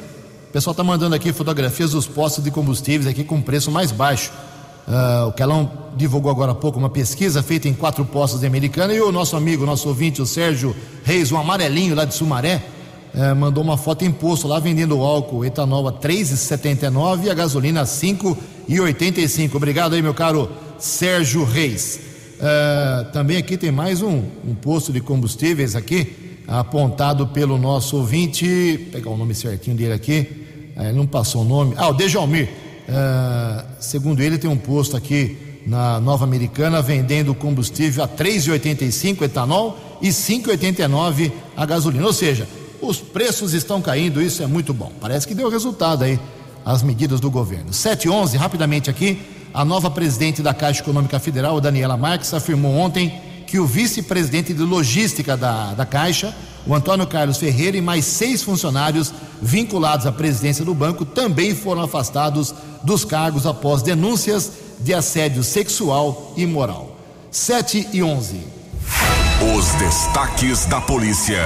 [0.52, 4.32] pessoal está mandando aqui fotografias dos postos de combustíveis aqui com preço mais baixo.
[4.88, 8.92] Uh, o Kelão divulgou agora há pouco uma pesquisa feita em quatro postos de Americana
[8.92, 12.64] e o nosso amigo, nosso ouvinte, o Sérgio Reis, um amarelinho lá de Sumaré,
[13.14, 17.30] uh, mandou uma foto em posto lá vendendo o álcool etanol a R$ 3,79 e
[17.30, 19.54] a gasolina a R$ 5,85.
[19.54, 20.50] Obrigado aí, meu caro
[20.80, 22.00] Sérgio Reis.
[22.40, 28.88] Uh, também aqui tem mais um, um posto de combustíveis aqui, apontado pelo nosso ouvinte,
[28.92, 30.44] pegar o nome certinho dele aqui,
[30.76, 31.74] ele não passou o nome.
[31.76, 32.48] Ah, o Dejalmir.
[32.86, 39.78] Uh, segundo ele, tem um posto aqui na Nova Americana vendendo combustível a 3,85 etanol
[40.02, 42.06] e 5,89 a gasolina.
[42.06, 42.46] Ou seja,
[42.80, 44.92] os preços estão caindo, isso é muito bom.
[45.00, 46.18] Parece que deu resultado aí
[46.64, 47.72] as medidas do governo.
[47.72, 49.18] 711, rapidamente aqui,
[49.52, 53.14] a nova presidente da Caixa Econômica Federal, Daniela Marques, afirmou ontem
[53.46, 56.34] que o vice-presidente de logística da, da Caixa,
[56.66, 61.82] o Antônio Carlos Ferreira e mais seis funcionários vinculados à presidência do banco também foram
[61.82, 66.96] afastados dos cargos após denúncias de assédio sexual e moral.
[67.30, 68.46] 7 e 11.
[69.56, 71.42] Os destaques da polícia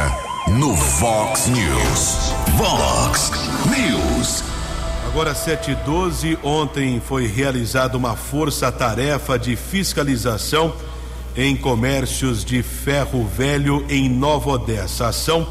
[0.49, 2.33] no Vox News.
[2.57, 3.31] Vox
[3.67, 4.45] News.
[5.07, 10.75] Agora 7 e 12, ontem foi realizada uma força-tarefa de fiscalização
[11.39, 15.05] em comércios de ferro velho em Nova Odessa.
[15.05, 15.47] A ação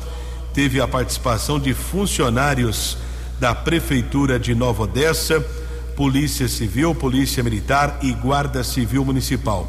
[0.53, 2.97] teve a participação de funcionários
[3.39, 5.39] da Prefeitura de Nova Odessa,
[5.95, 9.65] Polícia Civil, Polícia Militar e Guarda Civil Municipal.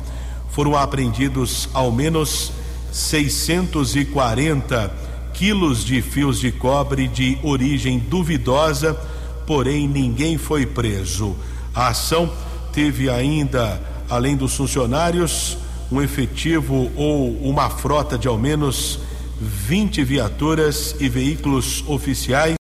[0.51, 2.51] Foram apreendidos ao menos
[2.91, 4.93] 640
[5.33, 8.93] quilos de fios de cobre de origem duvidosa,
[9.47, 11.37] porém ninguém foi preso.
[11.73, 12.29] A ação
[12.73, 15.57] teve ainda, além dos funcionários,
[15.91, 18.99] um efetivo ou uma frota de ao menos
[19.41, 22.57] 20 viaturas e veículos oficiais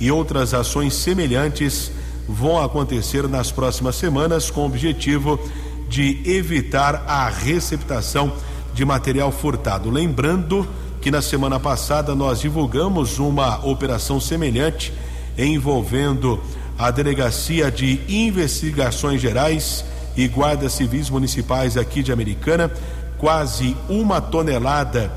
[0.00, 1.90] e outras ações semelhantes
[2.28, 5.40] vão acontecer nas próximas semanas com o objetivo
[5.88, 8.32] de evitar a receptação
[8.74, 9.90] de material furtado.
[9.90, 10.68] Lembrando
[11.00, 14.92] que na semana passada nós divulgamos uma operação semelhante
[15.38, 16.40] envolvendo
[16.78, 19.84] a Delegacia de Investigações Gerais
[20.18, 22.68] e Guardas Civis Municipais aqui de Americana,
[23.16, 25.12] quase uma tonelada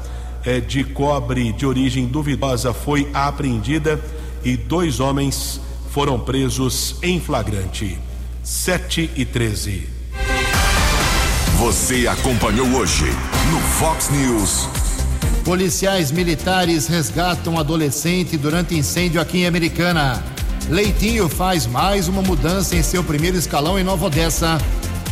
[0.45, 3.99] eh, de cobre de origem duvidosa foi apreendida
[4.43, 7.97] e dois homens foram presos em flagrante.
[8.43, 9.89] 7 e 13.
[11.58, 13.06] Você acompanhou hoje
[13.52, 14.70] no Fox News.
[15.43, 20.24] Policiais militares resgatam adolescente durante incêndio aqui em Americana.
[20.70, 24.60] Leitinho faz mais uma mudança em seu primeiro escalão em Nova Odessa.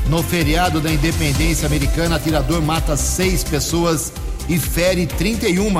[0.09, 4.11] No feriado da independência americana, atirador mata seis pessoas
[4.49, 5.71] e fere 31.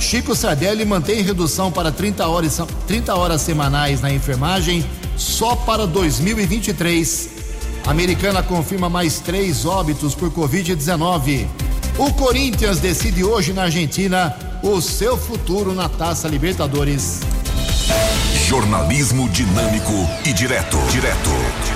[0.00, 4.84] Chico Sardelli mantém redução para 30 horas, 30 horas semanais na enfermagem
[5.16, 7.28] só para 2023.
[7.86, 11.46] A americana confirma mais três óbitos por Covid-19.
[11.98, 17.20] O Corinthians decide hoje na Argentina o seu futuro na Taça Libertadores.
[18.48, 19.92] Jornalismo dinâmico
[20.24, 20.78] e direto.
[20.90, 21.75] Direto.